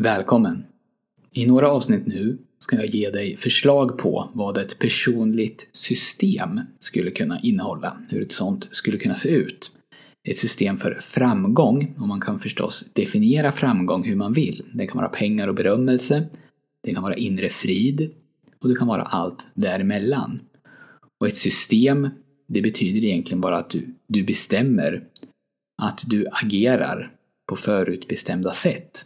[0.00, 0.64] Välkommen!
[1.32, 7.10] I några avsnitt nu ska jag ge dig förslag på vad ett personligt system skulle
[7.10, 9.72] kunna innehålla, hur ett sånt skulle kunna se ut.
[10.28, 14.64] Ett system för framgång, och man kan förstås definiera framgång hur man vill.
[14.74, 16.28] Det kan vara pengar och berömmelse,
[16.82, 18.10] det kan vara inre frid
[18.62, 20.40] och det kan vara allt däremellan.
[21.20, 22.08] Och ett system,
[22.48, 25.04] det betyder egentligen bara att du, du bestämmer
[25.82, 27.12] att du agerar
[27.48, 29.04] på förutbestämda sätt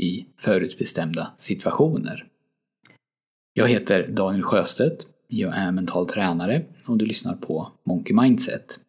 [0.00, 2.26] i förutbestämda situationer.
[3.52, 5.06] Jag heter Daniel Sjöstedt.
[5.28, 8.80] Jag är mental tränare och du lyssnar på Monkey Mindset.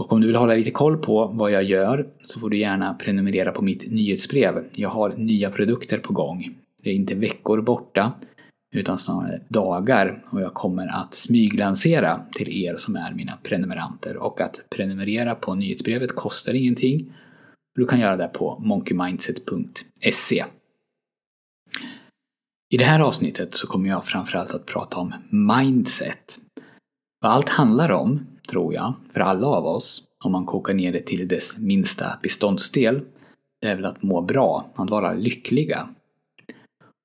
[0.00, 2.94] Och om du vill hålla lite koll på vad jag gör så får du gärna
[2.94, 4.64] prenumerera på mitt nyhetsbrev.
[4.72, 6.54] Jag har nya produkter på gång.
[6.82, 8.12] Det är inte veckor borta
[8.74, 14.16] utan snarare dagar och jag kommer att smyglansera till er som är mina prenumeranter.
[14.16, 17.12] Och att prenumerera på nyhetsbrevet kostar ingenting.
[17.78, 20.44] Du kan göra det på monkeymindset.se.
[22.70, 26.38] I det här avsnittet så kommer jag framförallt att prata om mindset.
[27.20, 31.06] Vad allt handlar om, tror jag, för alla av oss, om man kokar ner det
[31.06, 33.00] till dess minsta beståndsdel,
[33.60, 35.88] det är väl att må bra, att vara lyckliga.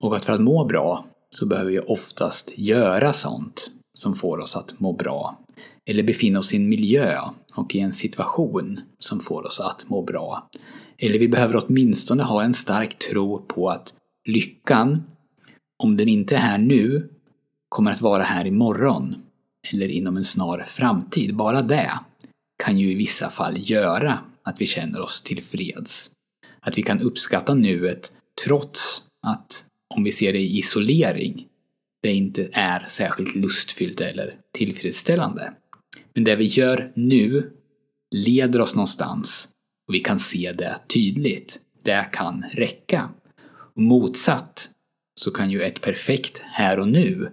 [0.04, 4.56] Och att för att må bra så behöver vi oftast göra sånt som får oss
[4.56, 5.43] att må bra.
[5.86, 7.20] Eller befinna oss i en miljö
[7.56, 10.50] och i en situation som får oss att må bra.
[10.98, 13.94] Eller vi behöver åtminstone ha en stark tro på att
[14.26, 15.04] lyckan,
[15.84, 17.10] om den inte är här nu,
[17.70, 19.16] kommer att vara här imorgon.
[19.74, 21.36] Eller inom en snar framtid.
[21.36, 22.00] Bara det
[22.64, 26.10] kan ju i vissa fall göra att vi känner oss tillfreds.
[26.60, 28.12] Att vi kan uppskatta nuet
[28.46, 31.46] trots att om vi ser det i isolering,
[32.02, 35.54] det inte är särskilt lustfyllt eller tillfredsställande.
[36.16, 37.52] Men det vi gör nu
[38.12, 39.50] leder oss någonstans
[39.88, 41.60] och vi kan se det tydligt.
[41.84, 43.10] Det kan räcka.
[43.76, 44.70] Och motsatt
[45.20, 47.32] så kan ju ett perfekt här och nu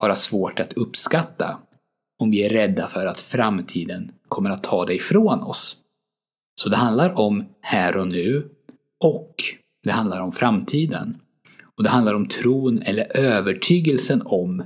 [0.00, 1.58] vara svårt att uppskatta
[2.18, 5.76] om vi är rädda för att framtiden kommer att ta det ifrån oss.
[6.60, 8.50] Så det handlar om här och nu
[9.04, 9.34] och
[9.84, 11.20] det handlar om framtiden.
[11.76, 14.64] Och det handlar om tron eller övertygelsen om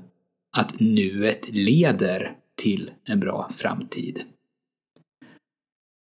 [0.57, 4.23] att nuet leder till en bra framtid.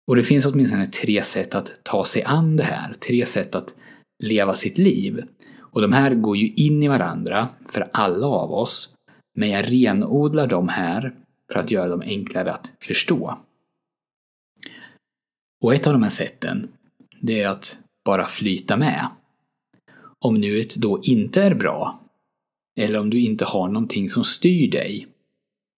[0.07, 3.75] Och det finns åtminstone tre sätt att ta sig an det här, tre sätt att
[4.23, 5.23] leva sitt liv.
[5.57, 8.93] Och de här går ju in i varandra för alla av oss,
[9.35, 11.15] men jag renodlar dem här
[11.53, 13.37] för att göra dem enklare att förstå.
[15.63, 16.67] Och ett av de här sätten,
[17.21, 19.07] det är att bara flyta med.
[20.25, 21.99] Om nuet då inte är bra,
[22.79, 25.07] eller om du inte har någonting som styr dig,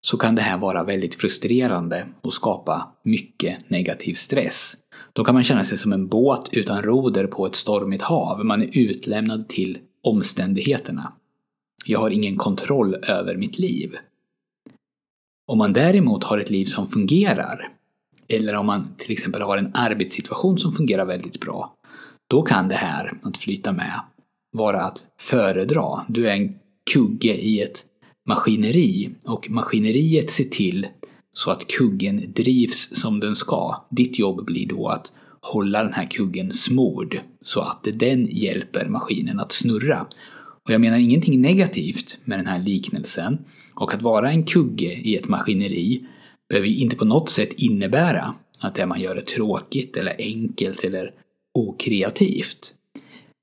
[0.01, 4.77] så kan det här vara väldigt frustrerande och skapa mycket negativ stress.
[5.13, 8.45] Då kan man känna sig som en båt utan roder på ett stormigt hav.
[8.45, 11.13] Man är utlämnad till omständigheterna.
[11.85, 13.95] Jag har ingen kontroll över mitt liv.
[15.47, 17.69] Om man däremot har ett liv som fungerar,
[18.27, 21.75] eller om man till exempel har en arbetssituation som fungerar väldigt bra,
[22.29, 24.01] då kan det här, att flyta med,
[24.51, 26.05] vara att föredra.
[26.07, 26.55] Du är en
[26.93, 27.85] kugge i ett
[28.31, 30.87] maskineri och maskineriet ser till
[31.33, 33.85] så att kuggen drivs som den ska.
[33.89, 39.39] Ditt jobb blir då att hålla den här kuggen smord så att den hjälper maskinen
[39.39, 40.05] att snurra.
[40.65, 43.37] Och jag menar ingenting negativt med den här liknelsen.
[43.75, 46.05] Och att vara en kugge i ett maskineri
[46.49, 51.11] behöver inte på något sätt innebära att det man gör är tråkigt eller enkelt eller
[51.53, 52.73] okreativt.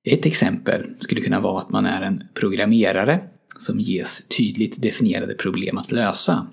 [0.08, 3.20] Ett exempel skulle kunna vara att man är en programmerare
[3.58, 6.46] som ges tydligt definierade problem att lösa.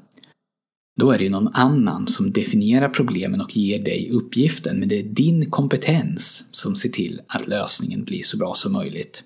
[1.00, 5.00] Då är det ju någon annan som definierar problemen och ger dig uppgiften, men det
[5.00, 9.24] är din kompetens som ser till att lösningen blir så bra som möjligt.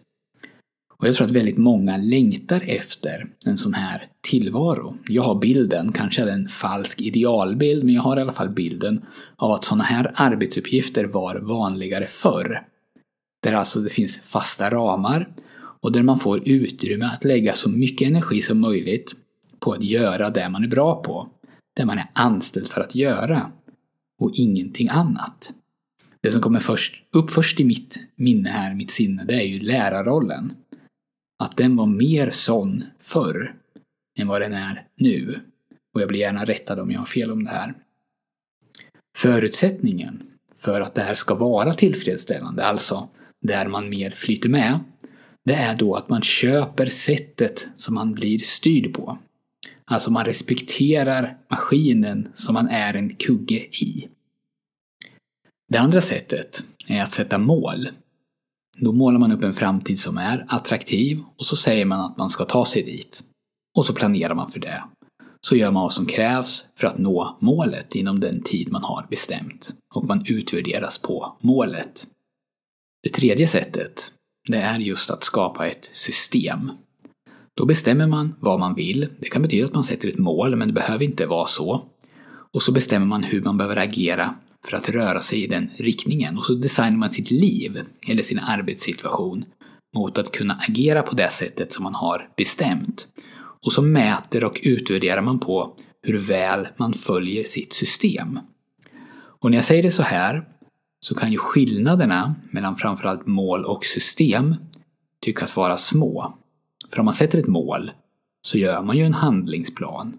[1.00, 4.98] Och jag tror att väldigt många längtar efter en sån här tillvaro.
[5.08, 8.50] Jag har bilden, kanske är det en falsk idealbild, men jag har i alla fall
[8.50, 12.62] bilden av att såna här arbetsuppgifter var vanligare förr.
[13.44, 15.30] Där alltså det finns fasta ramar
[15.82, 19.16] och där man får utrymme att lägga så mycket energi som möjligt
[19.60, 21.30] på att göra det man är bra på.
[21.76, 23.52] Det man är anställd för att göra.
[24.22, 25.54] Och ingenting annat.
[26.22, 29.60] Det som kommer först, upp först i mitt minne här, mitt sinne, det är ju
[29.60, 30.54] lärarrollen.
[31.44, 33.56] Att den var mer sån förr
[34.20, 35.40] än vad den är nu.
[35.94, 37.74] Och jag blir gärna rättad om jag har fel om det här.
[39.18, 40.24] Förutsättningen
[40.64, 43.10] för att det här ska vara tillfredsställande, alltså
[43.42, 44.80] där man mer flyter med,
[45.50, 49.18] det är då att man köper sättet som man blir styrd på.
[49.86, 54.08] Alltså man respekterar maskinen som man är en kugge i.
[55.72, 57.90] Det andra sättet är att sätta mål.
[58.80, 62.30] Då målar man upp en framtid som är attraktiv och så säger man att man
[62.30, 63.24] ska ta sig dit.
[63.78, 64.84] Och så planerar man för det.
[65.42, 69.08] Så gör man vad som krävs för att nå målet inom den tid man har
[69.10, 69.76] bestämt.
[69.96, 72.08] Och man utvärderas på målet.
[73.04, 74.12] Det tredje sättet,
[74.48, 76.72] det är just att skapa ett system.
[77.58, 79.08] Då bestämmer man vad man vill.
[79.20, 81.84] Det kan betyda att man sätter ett mål, men det behöver inte vara så.
[82.54, 86.38] Och så bestämmer man hur man behöver agera för att röra sig i den riktningen.
[86.38, 89.46] Och så designar man sitt liv, eller sin arbetssituation,
[89.96, 93.08] mot att kunna agera på det sättet som man har bestämt.
[93.66, 98.40] Och så mäter och utvärderar man på hur väl man följer sitt system.
[99.42, 100.44] Och när jag säger det så här
[101.00, 104.56] så kan ju skillnaderna mellan framförallt mål och system
[105.22, 106.34] tyckas vara små.
[106.90, 107.92] För om man sätter ett mål
[108.42, 110.18] så gör man ju en handlingsplan.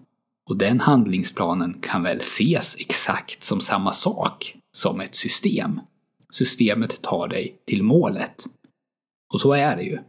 [0.49, 5.79] Och den handlingsplanen kan väl ses exakt som samma sak som ett system.
[6.29, 8.45] Systemet tar dig till målet.
[9.33, 9.99] Och så är det ju.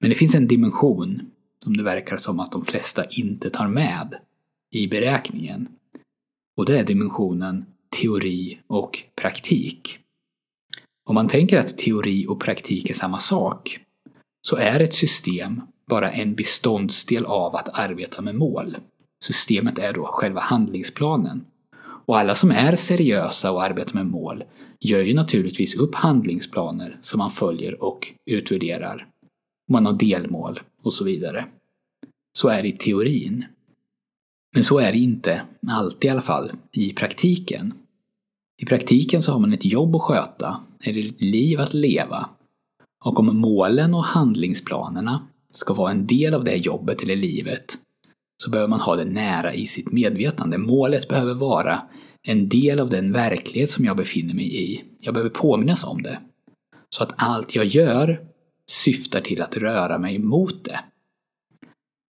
[0.00, 1.30] Men det finns en dimension
[1.64, 4.14] som det verkar som att de flesta inte tar med
[4.70, 5.68] i beräkningen.
[6.56, 7.66] Och det är dimensionen
[8.00, 9.98] teori och praktik.
[11.08, 13.80] Om man tänker att teori och praktik är samma sak
[14.42, 18.76] så är ett system bara en beståndsdel av att arbeta med mål.
[19.24, 21.44] Systemet är då själva handlingsplanen.
[22.06, 24.44] Och alla som är seriösa och arbetar med mål
[24.80, 29.08] gör ju naturligtvis upp handlingsplaner som man följer och utvärderar.
[29.70, 31.46] Man har delmål och så vidare.
[32.38, 33.44] Så är det i teorin.
[34.54, 37.74] Men så är det inte, alltid i alla fall, i praktiken.
[38.62, 42.28] I praktiken så har man ett jobb att sköta, eller ett liv att leva.
[43.04, 47.78] Och om målen och handlingsplanerna ska vara en del av det jobbet eller livet
[48.42, 50.58] så behöver man ha det nära i sitt medvetande.
[50.58, 51.82] Målet behöver vara
[52.22, 54.84] en del av den verklighet som jag befinner mig i.
[55.00, 56.20] Jag behöver påminnas om det.
[56.90, 58.20] Så att allt jag gör
[58.70, 60.80] syftar till att röra mig mot det.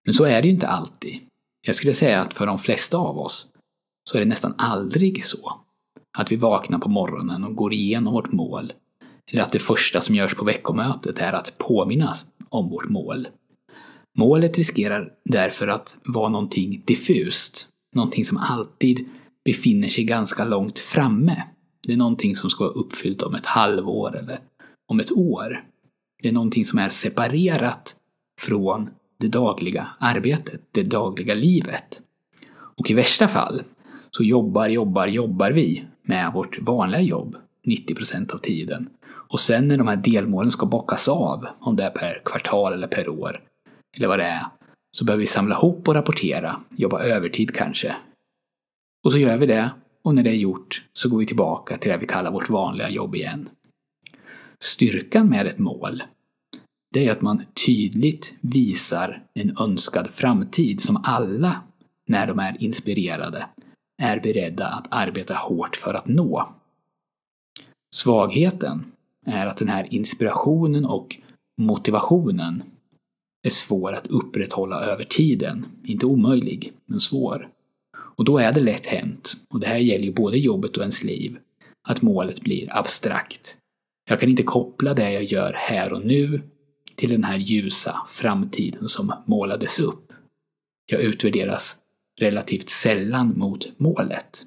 [0.05, 1.19] Men så är det ju inte alltid.
[1.61, 3.47] Jag skulle säga att för de flesta av oss
[4.09, 5.61] så är det nästan aldrig så.
[6.19, 8.73] Att vi vaknar på morgonen och går igenom vårt mål.
[9.31, 13.27] Eller att det första som görs på veckomötet är att påminnas om vårt mål.
[14.17, 17.67] Målet riskerar därför att vara någonting diffust.
[17.95, 19.05] Någonting som alltid
[19.45, 21.43] befinner sig ganska långt framme.
[21.87, 24.39] Det är någonting som ska vara uppfyllt om ett halvår eller
[24.87, 25.63] om ett år.
[26.21, 27.95] Det är någonting som är separerat
[28.41, 28.89] från
[29.19, 32.01] det dagliga arbetet, det dagliga livet.
[32.51, 33.63] Och i värsta fall
[34.11, 37.35] så jobbar, jobbar, jobbar vi med vårt vanliga jobb
[37.65, 38.89] 90 procent av tiden.
[39.05, 42.87] Och sen när de här delmålen ska bockas av, om det är per kvartal eller
[42.87, 43.43] per år,
[43.97, 44.45] eller vad det är,
[44.91, 47.95] så behöver vi samla ihop och rapportera, jobba övertid kanske.
[49.05, 49.69] Och så gör vi det,
[50.03, 52.89] och när det är gjort så går vi tillbaka till det vi kallar vårt vanliga
[52.89, 53.49] jobb igen.
[54.59, 56.03] Styrkan med ett mål,
[56.93, 61.61] det är att man tydligt visar en önskad framtid som alla,
[62.07, 63.45] när de är inspirerade,
[63.99, 66.49] är beredda att arbeta hårt för att nå.
[67.95, 68.91] Svagheten
[69.25, 71.17] är att den här inspirationen och
[71.61, 72.63] motivationen
[73.47, 75.65] är svår att upprätthålla över tiden.
[75.83, 77.49] Inte omöjlig, men svår.
[77.97, 81.03] Och då är det lätt hänt, och det här gäller ju både jobbet och ens
[81.03, 81.37] liv,
[81.87, 83.57] att målet blir abstrakt.
[84.09, 86.41] Jag kan inte koppla det jag gör här och nu
[86.95, 90.13] till den här ljusa framtiden som målades upp.
[90.85, 91.77] Jag utvärderas
[92.19, 94.45] relativt sällan mot målet.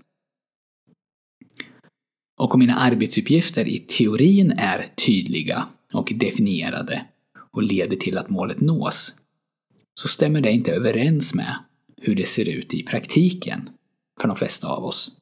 [2.40, 7.06] Och om mina arbetsuppgifter i teorin är tydliga och definierade
[7.50, 9.14] och leder till att målet nås,
[10.00, 11.56] så stämmer det inte överens med
[12.00, 13.70] hur det ser ut i praktiken
[14.20, 15.12] för de flesta av oss.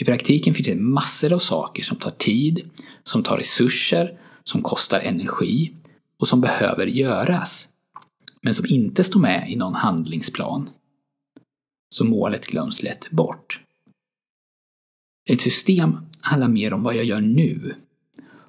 [0.00, 2.70] I praktiken finns det massor av saker som tar tid,
[3.02, 5.72] som tar resurser, som kostar energi
[6.18, 7.68] och som behöver göras,
[8.42, 10.70] men som inte står med i någon handlingsplan.
[11.92, 13.60] Så målet glöms lätt bort.
[15.30, 17.74] Ett system handlar mer om vad jag gör nu.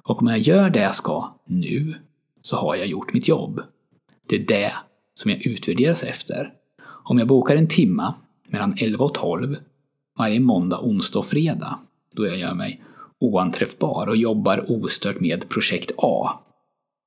[0.02, 1.94] Och om jag gör det jag ska nu,
[2.42, 3.60] så har jag gjort mitt jobb.
[4.28, 4.72] Det är det
[5.14, 6.52] som jag utvärderas efter.
[6.84, 8.14] Om jag bokar en timma
[8.48, 9.56] mellan 11 och 12
[10.18, 11.78] varje måndag, onsdag och fredag,
[12.14, 12.84] då jag gör mig
[13.20, 16.40] oanträffbar och jobbar ostört med projekt A,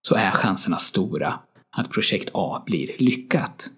[0.01, 1.39] så är chanserna stora
[1.77, 3.71] att projekt A blir lyckat.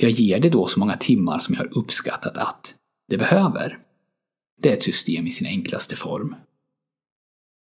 [0.00, 2.74] För jag ger det då så många timmar som jag har uppskattat att
[3.08, 3.78] det behöver.
[4.62, 6.34] Det är ett system i sin enklaste form.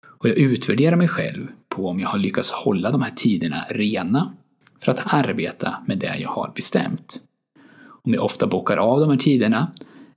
[0.07, 4.35] Och jag utvärderar mig själv på om jag har lyckats hålla de här tiderna rena
[4.79, 7.21] för att arbeta med det jag har bestämt.
[8.05, 9.73] Om jag ofta bockar av de här tiderna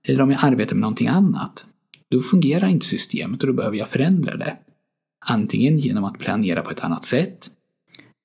[0.08, 1.66] eller om jag arbetar med någonting annat.
[2.12, 4.58] Då fungerar inte systemet och då behöver jag förändra det.
[5.26, 7.52] Antingen genom att planera på ett annat sätt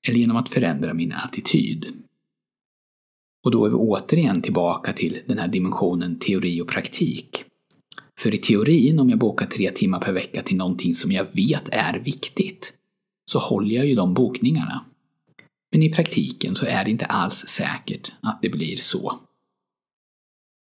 [0.07, 2.00] eller genom att förändra min attityd.
[3.43, 7.43] Och då är vi återigen tillbaka till den här dimensionen teori och praktik.
[8.19, 11.69] För i teorin, om jag bokar tre timmar per vecka till någonting som jag vet
[11.71, 12.73] är viktigt,
[13.31, 14.85] så håller jag ju de bokningarna.
[15.71, 19.19] Men i praktiken så är det inte alls säkert att det blir så.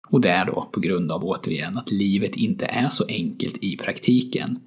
[0.09, 3.77] Och det är då på grund av återigen att livet inte är så enkelt i
[3.77, 4.61] praktiken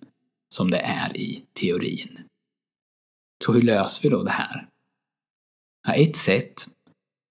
[0.49, 2.19] som det är i teorin.
[3.45, 4.67] Så hur löser vi då det här?
[5.87, 6.67] Ja, ett sätt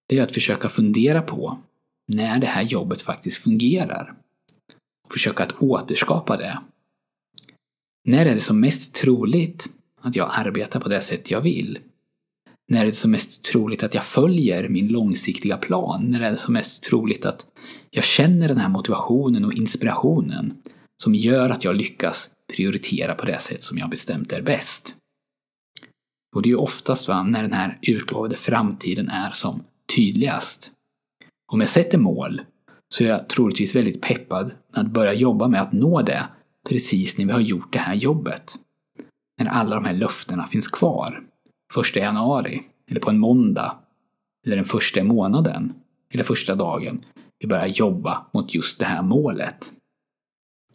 [0.09, 1.59] det är att försöka fundera på
[2.07, 4.13] när det här jobbet faktiskt fungerar.
[5.05, 6.59] Och försöka att återskapa det.
[8.07, 9.69] När är det som mest troligt
[10.01, 11.79] att jag arbetar på det sätt jag vill?
[12.71, 16.05] När är det som mest troligt att jag följer min långsiktiga plan?
[16.05, 17.45] När är det som mest troligt att
[17.89, 20.53] jag känner den här motivationen och inspirationen
[21.03, 24.95] som gör att jag lyckas prioritera på det sätt som jag bestämt är bäst?
[26.35, 29.63] Och det är ju oftast va, när den här utlovade framtiden är som
[29.95, 30.71] tydligast.
[31.51, 32.41] Om jag sätter mål
[32.93, 36.27] så är jag troligtvis väldigt peppad att börja jobba med att nå det
[36.69, 38.55] precis när vi har gjort det här jobbet.
[39.41, 41.23] När alla de här löftena finns kvar.
[41.73, 43.77] Första januari, eller på en måndag,
[44.45, 45.73] eller den första månaden,
[46.13, 47.05] eller första dagen
[47.39, 49.73] vi börjar jobba mot just det här målet.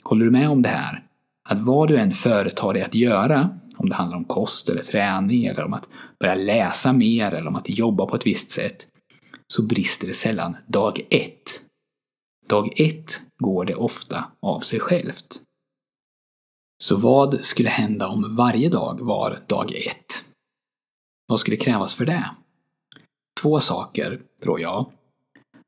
[0.02, 1.02] Håller du med om det här?
[1.48, 5.44] Att vad du än företar dig att göra, om det handlar om kost eller träning
[5.44, 5.88] eller om att
[6.20, 8.86] börja läsa mer eller om att jobba på ett visst sätt,
[9.54, 11.62] så brister det sällan dag ett.
[12.46, 15.40] Dag ett går det ofta av sig självt.
[16.82, 20.24] Så vad skulle hända om varje dag var dag ett?
[21.26, 22.30] Vad skulle krävas för det?
[23.42, 24.90] Två saker, tror jag.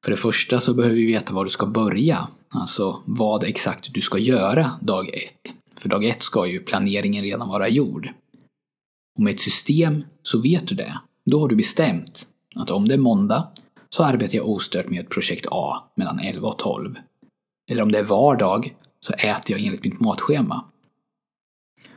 [0.05, 4.00] För det första så behöver vi veta var du ska börja, alltså vad exakt du
[4.00, 5.55] ska göra dag ett.
[5.75, 8.09] För dag ett ska ju planeringen redan vara gjord.
[9.19, 11.00] Och med ett system så vet du det.
[11.25, 13.52] Då har du bestämt att om det är måndag
[13.88, 16.95] så arbetar jag ostört med projekt A mellan 11 och 12.
[17.71, 20.64] Eller om det är vardag så äter jag enligt mitt matschema.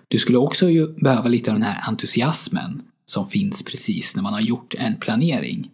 [0.08, 4.34] Du skulle också ju behöva lite av den här entusiasmen som finns precis när man
[4.34, 5.72] har gjort en planering.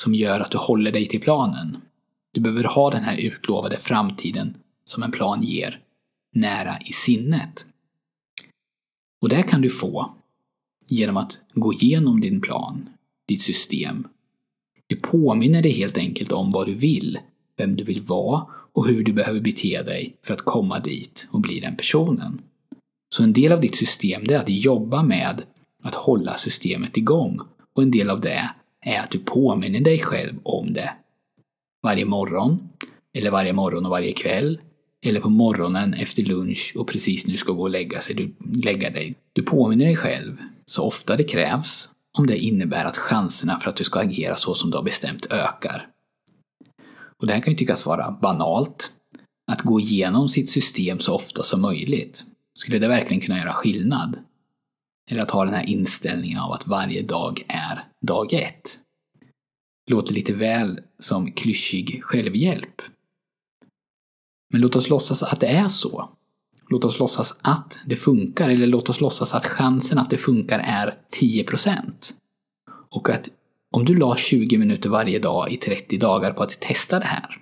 [0.00, 1.76] Som gör att du håller dig till planen.
[2.32, 5.80] Du behöver ha den här utlovade framtiden som en plan ger
[6.34, 7.66] nära i sinnet.
[9.22, 10.14] Och det kan du få
[10.88, 12.88] genom att gå igenom din plan,
[13.28, 14.08] ditt system
[14.90, 17.18] du påminner dig helt enkelt om vad du vill,
[17.56, 21.40] vem du vill vara och hur du behöver bete dig för att komma dit och
[21.40, 22.40] bli den personen.
[23.14, 25.42] Så en del av ditt system är att jobba med
[25.82, 27.40] att hålla systemet igång
[27.74, 30.94] och en del av det är att du påminner dig själv om det.
[31.82, 32.68] Varje morgon,
[33.14, 34.60] eller varje morgon och varje kväll,
[35.06, 38.34] eller på morgonen efter lunch och precis när du ska gå och lägga, sig, du,
[38.62, 39.14] lägga dig.
[39.32, 41.88] Du påminner dig själv så ofta det krävs
[42.18, 45.26] om det innebär att chanserna för att du ska agera så som du har bestämt
[45.26, 45.88] ökar.
[47.20, 48.92] Och det här kan ju tyckas vara banalt.
[49.52, 52.24] Att gå igenom sitt system så ofta som möjligt.
[52.58, 54.18] Skulle det verkligen kunna göra skillnad?
[55.10, 58.80] Eller att ha den här inställningen av att varje dag är dag ett.
[59.90, 62.82] Låter lite väl som klyschig självhjälp.
[64.52, 66.08] Men låt oss låtsas att det är så.
[66.70, 70.58] Låt oss låtsas att det funkar, eller låt oss låtsas att chansen att det funkar
[70.58, 72.12] är 10%.
[72.90, 73.28] Och att
[73.70, 77.36] om du la 20 minuter varje dag i 30 dagar på att testa det här.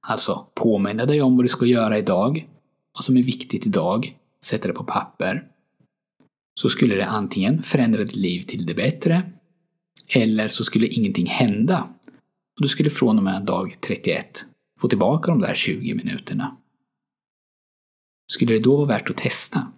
[0.00, 2.48] Alltså påminna dig om vad du ska göra idag,
[2.94, 5.44] vad som är viktigt idag, sätta det på papper.
[6.60, 9.22] Så skulle det antingen förändra ditt liv till det bättre,
[10.08, 11.88] eller så skulle ingenting hända.
[12.56, 14.46] Och du skulle från och med dag 31
[14.80, 16.56] få tillbaka de där 20 minuterna.
[18.26, 19.72] Skulle det då vara värt att testa?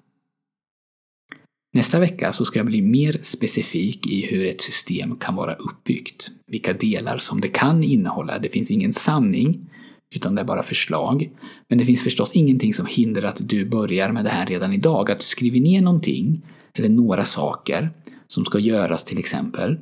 [1.76, 6.30] Nästa vecka så ska jag bli mer specifik i hur ett system kan vara uppbyggt.
[6.46, 8.38] Vilka delar som det kan innehålla.
[8.38, 9.70] Det finns ingen sanning,
[10.14, 11.30] utan det är bara förslag.
[11.68, 15.10] Men det finns förstås ingenting som hindrar att du börjar med det här redan idag.
[15.10, 16.42] Att du skriver ner någonting,
[16.78, 17.90] eller några saker,
[18.26, 19.78] som ska göras till exempel.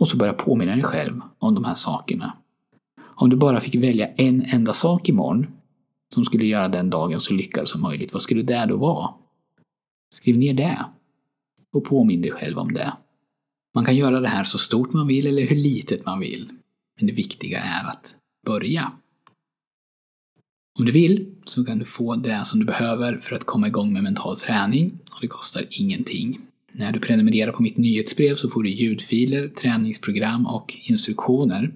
[0.00, 2.36] Och så börja påminna dig själv om de här sakerna.
[3.16, 5.46] Om du bara fick välja en enda sak imorgon
[6.14, 9.14] som skulle göra den dagen så lyckad som möjligt, vad skulle det då vara?
[10.14, 10.84] Skriv ner det.
[11.72, 12.92] Och påminn dig själv om det.
[13.74, 16.48] Man kan göra det här så stort man vill eller hur litet man vill.
[16.98, 18.14] Men det viktiga är att
[18.46, 18.92] börja.
[20.78, 23.92] Om du vill så kan du få det som du behöver för att komma igång
[23.92, 26.40] med mental träning och det kostar ingenting.
[26.72, 31.72] När du prenumererar på mitt nyhetsbrev så får du ljudfiler, träningsprogram och instruktioner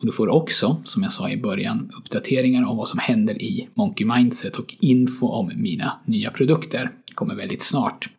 [0.00, 3.68] och du får också, som jag sa i början, uppdateringar om vad som händer i
[3.74, 6.90] Monkey Mindset och info om mina nya produkter.
[7.06, 8.10] Det kommer väldigt snart.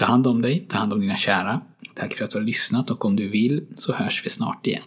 [0.00, 1.60] Ta hand om dig, ta hand om dina kära.
[1.94, 4.82] Tack för att du har lyssnat och om du vill så hörs vi snart igen.